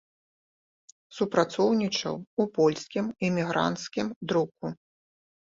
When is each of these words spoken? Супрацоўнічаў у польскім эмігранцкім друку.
Супрацоўнічаў 1.17 2.15
у 2.45 2.47
польскім 2.55 3.13
эмігранцкім 3.29 4.07
друку. 4.33 4.77